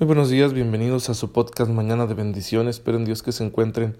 [0.00, 2.76] Muy buenos días, bienvenidos a su podcast Mañana de Bendiciones.
[2.76, 3.98] Espero en Dios que se encuentren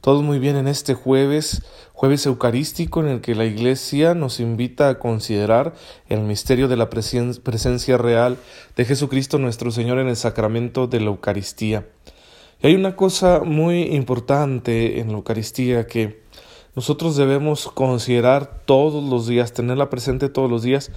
[0.00, 4.88] todos muy bien en este jueves, jueves eucarístico en el que la Iglesia nos invita
[4.88, 5.74] a considerar
[6.08, 8.36] el misterio de la presencia real
[8.76, 11.84] de Jesucristo nuestro Señor en el sacramento de la Eucaristía.
[12.62, 16.22] Y hay una cosa muy importante en la Eucaristía que
[16.76, 20.92] nosotros debemos considerar todos los días, tenerla presente todos los días,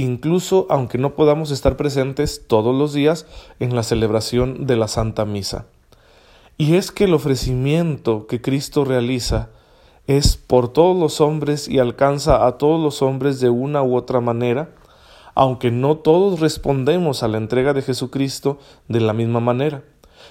[0.00, 3.26] incluso aunque no podamos estar presentes todos los días
[3.60, 5.66] en la celebración de la Santa Misa.
[6.58, 9.50] Y es que el ofrecimiento que Cristo realiza
[10.06, 14.20] es por todos los hombres y alcanza a todos los hombres de una u otra
[14.20, 14.70] manera,
[15.34, 19.82] aunque no todos respondemos a la entrega de Jesucristo de la misma manera.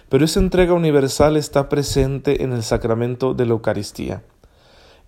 [0.10, 4.24] Pero esa entrega universal está presente en el sacramento de la Eucaristía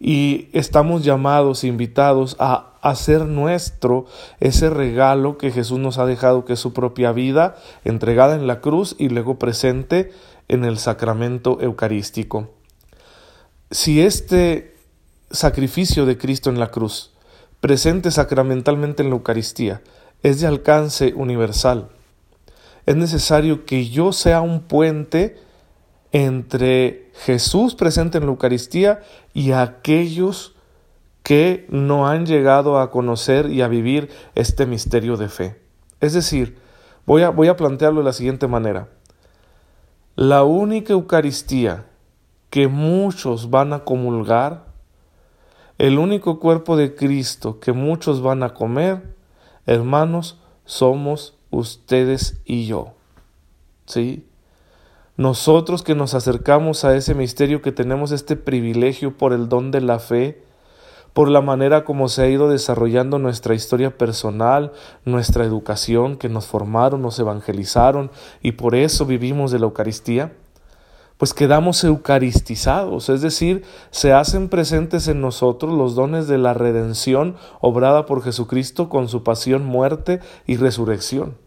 [0.06, 4.06] y estamos llamados, invitados a hacer nuestro
[4.42, 8.60] ese regalo que Jesús nos ha dejado, que es su propia vida, entregada en la
[8.60, 10.12] cruz y luego presente
[10.50, 12.50] en el sacramento eucarístico.
[13.72, 14.76] Si este
[15.32, 17.14] sacrificio de Cristo en la cruz,
[17.62, 19.82] presente sacramentalmente en la Eucaristía,
[20.22, 21.88] es de alcance universal,
[22.86, 25.38] es necesario que yo sea un puente
[26.14, 29.02] entre Jesús presente en la Eucaristía
[29.34, 30.56] y aquellos
[31.24, 35.60] que no han llegado a conocer y a vivir este misterio de fe.
[36.00, 36.58] Es decir,
[37.06, 38.90] voy a, voy a plantearlo de la siguiente manera.
[40.16, 41.88] La única Eucaristía
[42.52, 44.66] que muchos van a comulgar,
[45.80, 49.16] el único cuerpo de Cristo que muchos van a comer,
[49.66, 52.94] hermanos, somos ustedes y yo.
[53.88, 54.28] ¿Sí?
[55.16, 59.80] Nosotros que nos acercamos a ese misterio, que tenemos este privilegio por el don de
[59.80, 60.44] la fe,
[61.14, 64.72] por la manera como se ha ido desarrollando nuestra historia personal,
[65.06, 68.10] nuestra educación, que nos formaron, nos evangelizaron
[68.42, 70.34] y por eso vivimos de la Eucaristía,
[71.20, 77.38] pues quedamos eucaristizados, es decir, se hacen presentes en nosotros los dones de la redención
[77.62, 81.38] obrada por Jesucristo con su pasión, muerte y resurrección.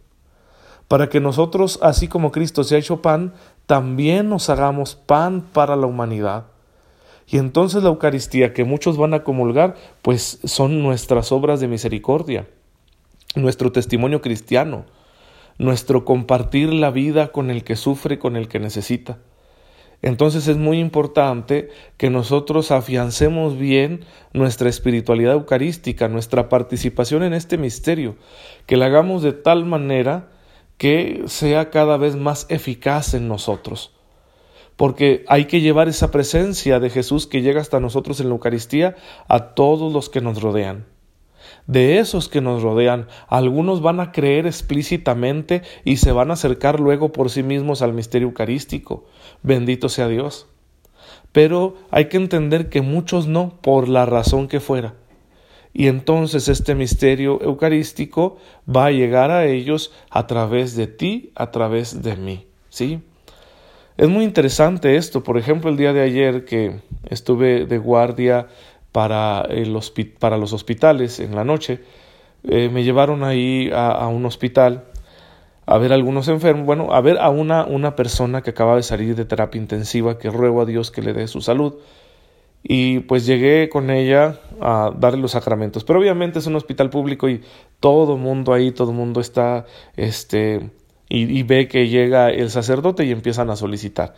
[0.89, 3.35] Para que nosotros, así como Cristo se ha hecho pan,
[3.67, 6.47] también nos hagamos pan para la humanidad.
[7.29, 12.47] Y entonces la Eucaristía que muchos van a comulgar, pues son nuestras obras de misericordia,
[13.35, 14.85] nuestro testimonio cristiano,
[15.59, 19.19] nuestro compartir la vida con el que sufre, con el que necesita.
[20.03, 27.59] Entonces es muy importante que nosotros afiancemos bien nuestra espiritualidad eucarística, nuestra participación en este
[27.59, 28.17] misterio,
[28.67, 30.29] que la hagamos de tal manera
[30.79, 33.93] que sea cada vez más eficaz en nosotros.
[34.77, 38.97] Porque hay que llevar esa presencia de Jesús que llega hasta nosotros en la Eucaristía
[39.27, 40.85] a todos los que nos rodean.
[41.67, 46.81] De esos que nos rodean, algunos van a creer explícitamente y se van a acercar
[46.81, 49.07] luego por sí mismos al misterio eucarístico.
[49.43, 50.47] Bendito sea Dios.
[51.33, 54.95] Pero hay que entender que muchos no, por la razón que fuera
[55.79, 61.51] y entonces este misterio eucarístico va a llegar a ellos a través de ti, a
[61.51, 63.03] través de mí, ¿sí?
[63.99, 68.47] Es muy interesante esto, por ejemplo, el día de ayer que estuve de guardia
[68.91, 69.47] para,
[70.19, 71.81] para los hospitales en la noche,
[72.45, 74.85] eh, me llevaron ahí a, un hospital
[75.67, 78.83] a ver a algunos enfermos, bueno, a ver a una, una persona que acaba de
[78.83, 81.75] salir de terapia intensiva, que ruego a Dios que le dé su salud
[82.69, 85.85] y pues llegué con ella a darle los sacramentos.
[85.85, 87.43] Pero obviamente es un hospital público y
[87.79, 89.67] todo mundo ahí, todo mundo está,
[89.97, 90.71] este,
[91.09, 94.15] y, ve que llega el sacerdote y empiezan a solicitar.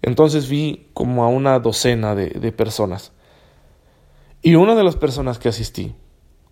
[0.00, 3.12] Entonces vi como a una docena de, de personas.
[4.42, 5.92] Y una de las personas que asistí,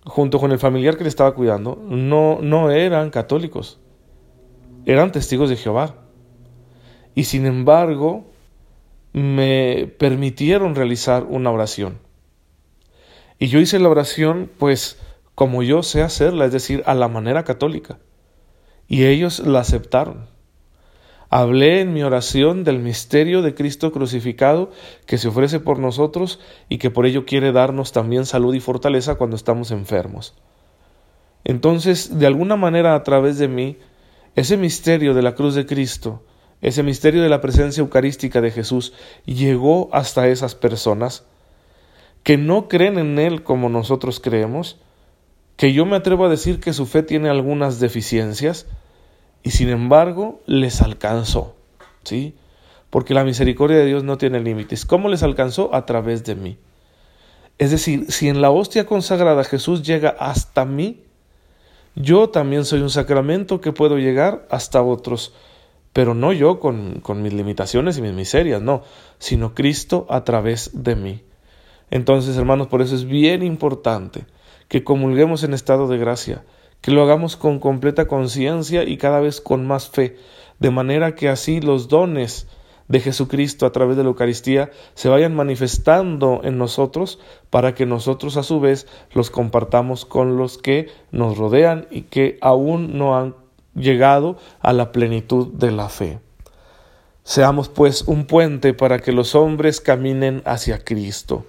[0.04, 3.78] junto con el familiar que le estaba cuidando, no, no eran católicos,
[4.84, 5.94] eran testigos de Jehová.
[7.14, 8.29] Y sin embargo,
[9.12, 11.98] me permitieron realizar una oración.
[13.38, 14.98] Y yo hice la oración pues
[15.34, 17.98] como yo sé hacerla, es decir, a la manera católica.
[18.86, 20.26] Y ellos la aceptaron.
[21.30, 24.70] Hablé en mi oración del misterio de Cristo crucificado
[25.06, 29.14] que se ofrece por nosotros y que por ello quiere darnos también salud y fortaleza
[29.14, 30.34] cuando estamos enfermos.
[31.44, 33.78] Entonces, de alguna manera a través de mí,
[34.34, 36.24] ese misterio de la cruz de Cristo
[36.62, 38.92] ese misterio de la presencia eucarística de Jesús
[39.24, 41.24] llegó hasta esas personas
[42.22, 44.76] que no creen en Él como nosotros creemos,
[45.56, 48.66] que yo me atrevo a decir que su fe tiene algunas deficiencias,
[49.42, 51.54] y sin embargo les alcanzó,
[52.04, 52.34] ¿sí?
[52.90, 54.84] Porque la misericordia de Dios no tiene límites.
[54.84, 55.74] ¿Cómo les alcanzó?
[55.74, 56.58] A través de mí.
[57.58, 61.04] Es decir, si en la hostia consagrada Jesús llega hasta mí,
[61.94, 65.34] yo también soy un sacramento que puedo llegar hasta otros
[65.92, 68.82] pero no yo con, con mis limitaciones y mis miserias, no,
[69.18, 71.22] sino Cristo a través de mí.
[71.90, 74.24] Entonces, hermanos, por eso es bien importante
[74.68, 76.44] que comulguemos en estado de gracia,
[76.80, 80.16] que lo hagamos con completa conciencia y cada vez con más fe,
[80.60, 82.46] de manera que así los dones
[82.90, 88.36] de Jesucristo a través de la Eucaristía se vayan manifestando en nosotros para que nosotros
[88.36, 93.36] a su vez los compartamos con los que nos rodean y que aún no han
[93.74, 96.18] llegado a la plenitud de la fe.
[97.22, 101.44] Seamos pues un puente para que los hombres caminen hacia Cristo.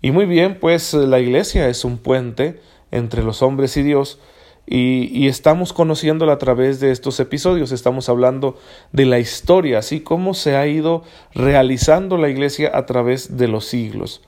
[0.00, 2.60] Y muy bien, pues la iglesia es un puente
[2.90, 4.18] entre los hombres y Dios,
[4.66, 8.56] y, estamos conociéndola a través de estos episodios, estamos hablando
[8.92, 11.02] de la historia, así como se ha ido
[11.34, 14.22] realizando la iglesia a través de los siglos.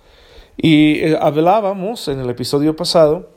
[0.59, 3.31] Y eh, hablábamos en el episodio pasado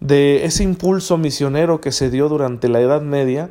[0.00, 3.50] de ese impulso misionero que se dio durante la Edad Media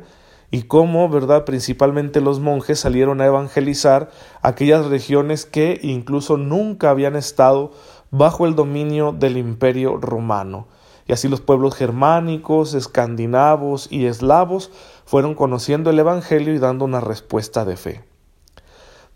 [0.50, 4.10] y cómo, ¿verdad?, principalmente los monjes salieron a evangelizar
[4.42, 7.72] aquellas regiones que incluso nunca habían estado
[8.10, 10.66] bajo el dominio del imperio romano
[11.10, 14.70] y así los pueblos germánicos, escandinavos y eslavos
[15.04, 18.04] fueron conociendo el Evangelio y dando una respuesta de fe.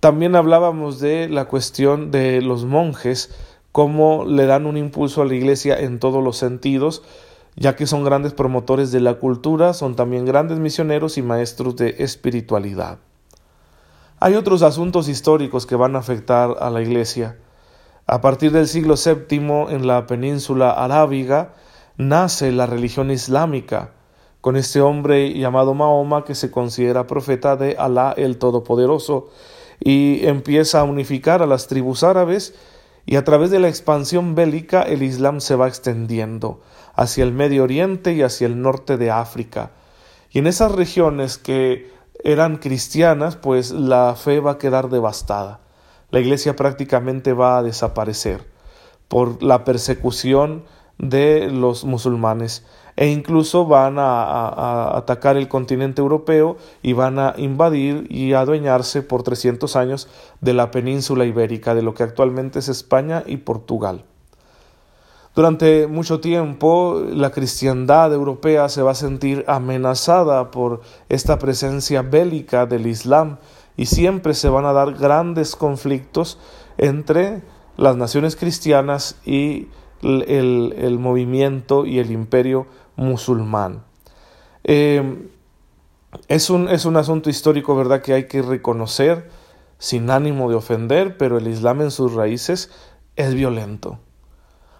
[0.00, 3.32] También hablábamos de la cuestión de los monjes,
[3.74, 7.02] cómo le dan un impulso a la iglesia en todos los sentidos,
[7.56, 11.96] ya que son grandes promotores de la cultura, son también grandes misioneros y maestros de
[11.98, 13.00] espiritualidad.
[14.20, 17.36] Hay otros asuntos históricos que van a afectar a la iglesia.
[18.06, 21.54] A partir del siglo VII en la península arábiga
[21.96, 23.90] nace la religión islámica,
[24.40, 29.30] con este hombre llamado Mahoma que se considera profeta de Alá el Todopoderoso,
[29.80, 32.54] y empieza a unificar a las tribus árabes,
[33.06, 36.62] y a través de la expansión bélica el Islam se va extendiendo
[36.94, 39.72] hacia el Medio Oriente y hacia el norte de África.
[40.30, 41.92] Y en esas regiones que
[42.22, 45.60] eran cristianas, pues la fe va a quedar devastada.
[46.10, 48.46] La iglesia prácticamente va a desaparecer
[49.08, 50.64] por la persecución
[50.98, 52.64] de los musulmanes
[52.96, 59.22] e incluso van a, atacar el continente europeo y van a invadir y adueñarse por
[59.22, 60.08] 300 años
[60.40, 64.04] de la península ibérica, de lo que actualmente es España y Portugal.
[65.34, 72.66] Durante mucho tiempo la cristiandad europea se va a sentir amenazada por esta presencia bélica
[72.66, 73.38] del Islam
[73.76, 76.38] y siempre se van a dar grandes conflictos
[76.78, 77.42] entre
[77.76, 79.66] las naciones cristianas y
[80.02, 83.84] el, movimiento y el imperio musulmán.
[84.64, 85.28] Eh,
[86.28, 89.30] es, un, es un asunto histórico, ¿verdad?, que hay que reconocer
[89.78, 92.70] sin ánimo de ofender, pero el Islam en sus raíces
[93.16, 93.98] es violento.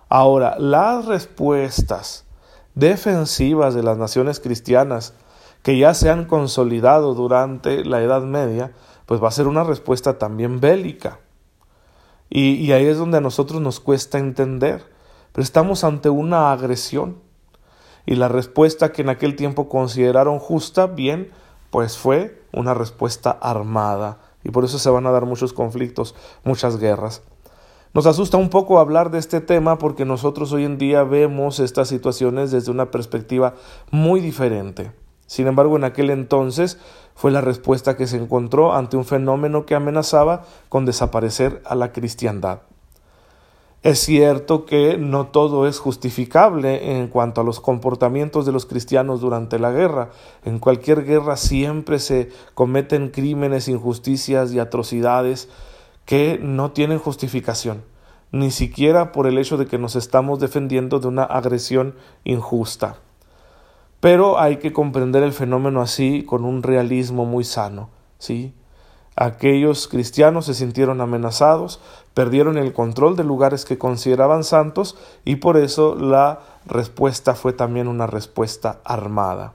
[0.09, 2.25] Ahora, las respuestas
[2.75, 5.15] defensivas de las naciones cristianas
[5.63, 8.73] que ya se han consolidado durante la Edad Media,
[9.07, 11.21] pues va a ser una respuesta también bélica.
[12.31, 14.95] Y, y ahí es donde a nosotros nos cuesta entender
[15.35, 17.17] pero estamos ante una agresión.
[18.06, 21.31] Y la respuesta que en aquel tiempo consideraron justa, bien,
[21.71, 24.19] pues fue una respuesta armada.
[24.43, 26.15] Y por eso se van a dar muchos conflictos,
[26.45, 27.23] muchas guerras.
[27.95, 31.89] Nos asusta un poco hablar de este tema porque nosotros hoy en día vemos estas
[31.89, 33.55] situaciones desde una perspectiva
[33.91, 34.93] muy diferente.
[35.27, 36.79] Sin embargo, en aquel entonces
[37.15, 41.93] fue la respuesta que se encontró ante un fenómeno que amenazaba con desaparecer a la
[41.93, 42.63] cristiandad.
[43.84, 49.20] Es cierto que no todo es justificable en cuanto a los comportamientos de los cristianos
[49.20, 50.08] durante la guerra.
[50.43, 55.50] En cualquier guerra siempre se cometen crímenes, injusticias y atrocidades
[56.06, 57.84] que no tienen justificación,
[58.32, 62.96] ni siquiera por el hecho de que nos estamos defendiendo de una agresión injusta.
[64.00, 68.55] Pero hay que comprender el fenómeno así con un realismo muy sano, ¿sí?
[69.17, 71.81] Aquellos cristianos se sintieron amenazados,
[72.15, 77.87] perdieron el control de lugares que consideraban santos y por eso la respuesta fue también
[77.87, 79.55] una respuesta armada.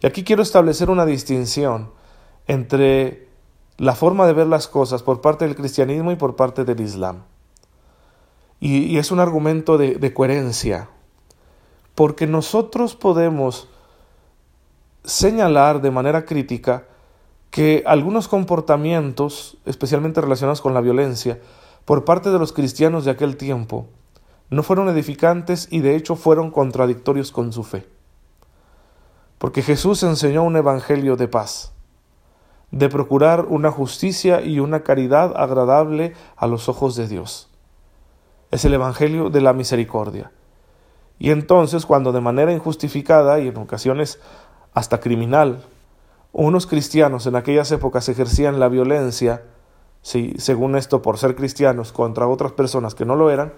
[0.00, 1.90] Y aquí quiero establecer una distinción
[2.46, 3.28] entre
[3.76, 7.24] la forma de ver las cosas por parte del cristianismo y por parte del islam.
[8.60, 10.88] Y, es un argumento de coherencia,
[11.94, 13.68] porque nosotros podemos
[15.04, 16.84] señalar de manera crítica
[17.50, 21.40] que algunos comportamientos, especialmente relacionados con la violencia,
[21.84, 23.86] por parte de los cristianos de aquel tiempo,
[24.50, 27.86] no fueron edificantes y de hecho fueron contradictorios con su fe.
[29.38, 31.72] Porque Jesús enseñó un evangelio de paz,
[32.70, 37.48] de procurar una justicia y una caridad agradable a los ojos de Dios.
[38.50, 40.32] Es el evangelio de la misericordia.
[41.18, 44.20] Y entonces cuando de manera injustificada y en ocasiones
[44.74, 45.64] hasta criminal
[46.44, 49.42] unos cristianos en aquellas épocas ejercían la violencia,
[50.02, 53.52] sí, según esto, por ser cristianos contra otras personas que no lo eran,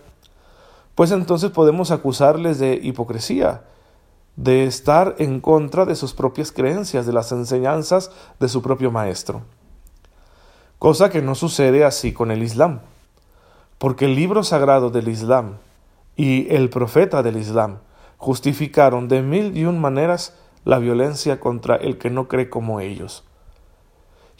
[0.95, 3.65] pues entonces podemos acusarles de hipocresía,
[4.37, 9.43] de estar en contra de sus propias creencias, de las enseñanzas de su propio maestro.
[10.79, 12.81] Cosa que no sucede así con el Islam,
[13.77, 15.59] porque el libro sagrado del Islam
[16.17, 17.81] y el profeta del Islam
[18.17, 20.33] justificaron de mil y un maneras
[20.65, 23.25] la violencia contra el que no cree como ellos.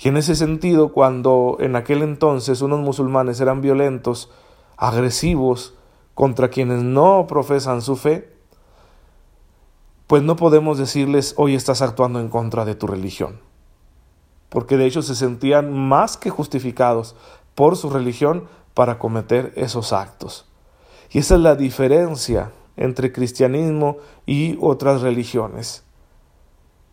[0.03, 4.31] Y en ese sentido, cuando en aquel entonces unos musulmanes eran violentos,
[4.77, 5.75] agresivos
[6.15, 8.33] contra quienes no profesan su fe,
[10.07, 13.41] pues no podemos decirles hoy estás actuando en contra de tu religión.
[14.49, 17.15] Porque de hecho se sentían más que justificados
[17.55, 20.47] por su religión para cometer esos actos.
[21.11, 25.85] Y esa es la diferencia entre cristianismo y otras religiones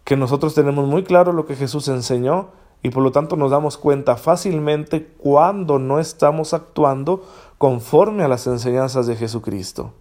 [0.08, 3.78] que nosotros tenemos muy claro lo que Jesús enseñó y por lo tanto nos damos
[3.78, 7.26] cuenta fácilmente cuando no estamos actuando
[7.58, 9.92] conforme a las enseñanzas de Jesucristo.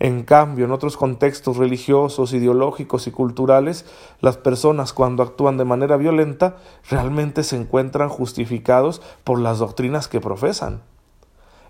[0.00, 3.86] En cambio, en otros contextos religiosos, ideológicos y culturales,
[4.20, 6.56] las personas cuando actúan de manera violenta
[6.90, 10.82] realmente se encuentran justificados por las doctrinas que profesan.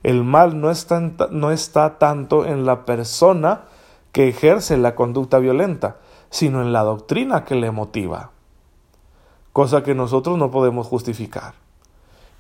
[0.03, 0.73] El mal no
[1.33, 3.65] no está tanto en la persona
[4.13, 5.99] que ejerce la conducta violenta,
[6.31, 8.31] sino en la doctrina que le motiva,
[9.53, 11.55] cosa que nosotros no podemos justificar.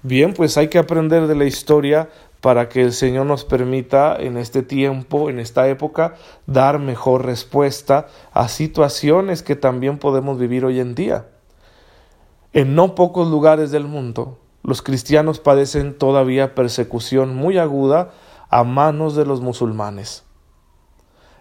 [0.02, 4.37] Bien, pues hay que aprender de la historia para que el Señor nos permita en
[4.37, 6.14] este tiempo, en esta época,
[6.47, 11.26] dar mejor respuesta a situaciones que también podemos vivir hoy en día.
[12.52, 18.11] En no pocos lugares del mundo, los cristianos padecen todavía persecución muy aguda
[18.49, 20.25] a manos de los musulmanes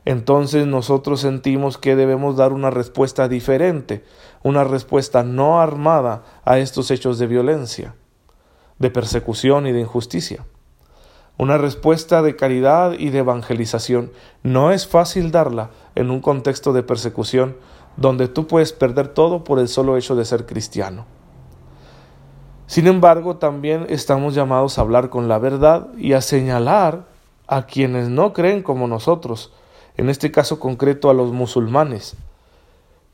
[0.06, 4.04] entonces nosotros sentimos que debemos dar una respuesta diferente,
[4.44, 7.96] una respuesta no armada a estos hechos de violencia,
[8.78, 10.46] de persecución y de injusticia.
[11.38, 14.12] Una respuesta de caridad y de evangelización
[14.44, 17.58] no es fácil darla en un contexto de persecución
[17.98, 21.06] donde tú puedes perder todo por el solo hecho de ser cristiano.
[22.68, 27.06] Sin embargo, también estamos llamados a hablar con la verdad y a señalar
[27.48, 29.52] a quienes no creen como nosotros,
[29.98, 32.16] en este caso concreto a los musulmanes,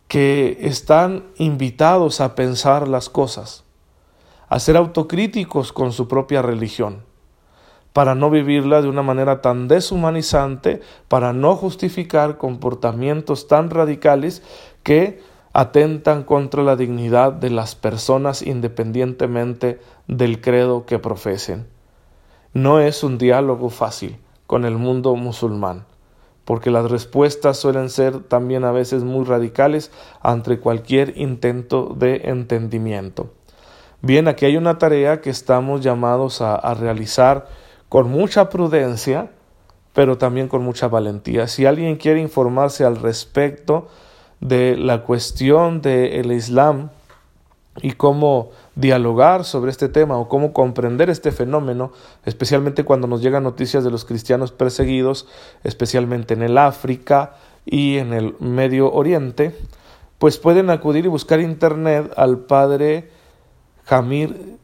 [0.08, 3.64] que están invitados a pensar las cosas,
[4.50, 7.04] a ser autocríticos con su propia religión,
[7.94, 14.42] para no vivirla de una manera tan deshumanizante, para no justificar comportamientos tan radicales
[14.84, 15.22] que
[15.54, 21.68] atentan contra la dignidad de las personas independientemente del credo que profesen.
[22.54, 25.86] No es un diálogo fácil con el mundo musulmán
[26.46, 33.32] porque las respuestas suelen ser también a veces muy radicales ante cualquier intento de entendimiento.
[34.02, 37.48] Bien, aquí hay una tarea que estamos llamados a, realizar
[37.88, 39.30] con mucha prudencia,
[39.94, 41.48] pero también con mucha valentía.
[41.48, 43.90] Si alguien quiere informarse al respecto
[44.40, 46.90] de la cuestión del Islam
[47.84, 51.92] y cómo dialogar sobre este tema o cómo comprender este fenómeno,
[52.26, 55.28] especialmente cuando nos llegan noticias de los cristianos perseguidos,
[55.64, 57.36] especialmente en el África
[57.66, 59.56] y en el Medio Oriente,
[60.20, 63.10] pues pueden acudir y buscar internet al padre
[63.86, 64.58] Jamir,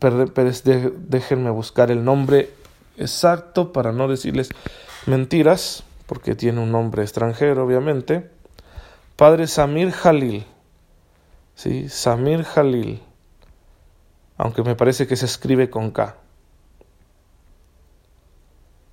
[0.00, 2.50] déjenme buscar el nombre
[2.96, 4.48] exacto para no decirles
[5.06, 8.30] mentiras, porque tiene un nombre extranjero, obviamente.
[9.16, 10.44] Padre Samir Jalil,
[11.54, 11.88] ¿sí?
[11.88, 13.02] Samir Jalil,
[14.36, 16.16] aunque me parece que se escribe con K.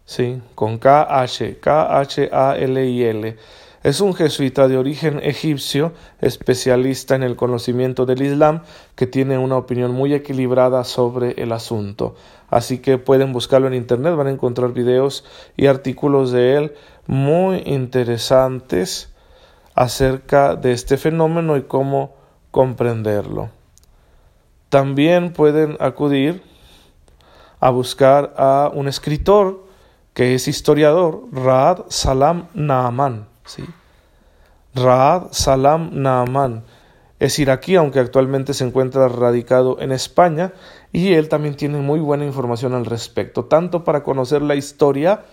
[0.05, 3.37] Sí, con K-H, K-H-A-L-I-L.
[3.81, 8.63] Es un jesuita de origen egipcio, especialista en el conocimiento del Islam,
[8.95, 12.15] que tiene una opinión muy equilibrada sobre el asunto.
[12.49, 15.23] Así que pueden buscarlo en internet, van a encontrar videos
[15.55, 16.73] y artículos de él
[17.07, 19.13] muy interesantes
[19.75, 22.18] acerca de este fenómeno y cómo
[22.51, 23.49] comprenderlo.
[24.69, 26.43] También pueden acudir
[27.59, 29.65] a buscar a un escritor
[30.13, 33.27] que es historiador, Raad Salam Naaman.
[33.45, 33.63] ¿sí?
[34.75, 36.63] Raad Salam Naaman
[37.19, 40.53] es iraquí, aunque actualmente se encuentra radicado en España,
[40.91, 45.23] y él también tiene muy buena información al respecto, tanto para conocer la historia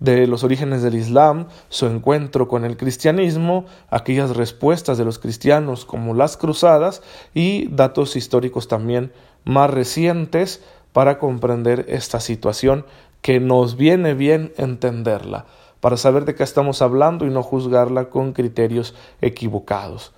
[0.00, 5.84] de los orígenes del Islam, su encuentro con el cristianismo, aquellas respuestas de los cristianos
[5.84, 9.12] como las cruzadas y datos históricos también
[9.44, 12.86] más recientes para comprender esta situación
[13.22, 15.46] que nos viene bien entenderla,
[15.80, 20.12] para saber de qué estamos hablando y no juzgarla con criterios equivocados.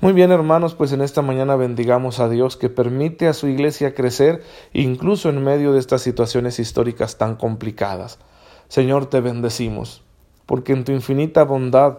[0.00, 3.94] Muy bien, hermanos, pues en esta mañana bendigamos a Dios que permite a su iglesia
[3.94, 8.18] crecer incluso en medio de estas situaciones históricas tan complicadas.
[8.74, 10.02] Señor, te bendecimos,
[10.46, 11.98] porque en tu infinita bondad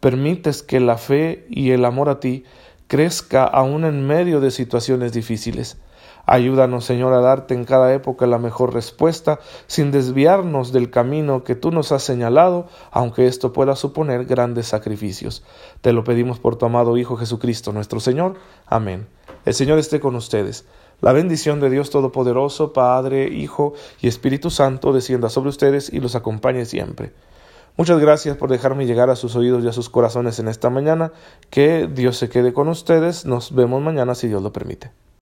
[0.00, 2.42] permites que la fe y el amor a ti
[2.88, 5.76] crezca aún en medio de situaciones difíciles.
[6.24, 11.54] Ayúdanos, Señor, a darte en cada época la mejor respuesta, sin desviarnos del camino que
[11.54, 15.44] tú nos has señalado, aunque esto pueda suponer grandes sacrificios.
[15.80, 18.34] Te lo pedimos por tu amado Hijo Jesucristo, nuestro Señor.
[18.66, 19.06] Amén.
[19.44, 20.66] El Señor esté con ustedes.
[21.00, 26.14] La bendición de Dios Todopoderoso, Padre, Hijo y Espíritu Santo, descienda sobre ustedes y los
[26.14, 27.12] acompañe siempre.
[27.76, 31.12] Muchas gracias por dejarme llegar a sus oídos y a sus corazones en esta mañana.
[31.50, 33.26] Que Dios se quede con ustedes.
[33.26, 34.90] Nos vemos mañana si Dios lo permite.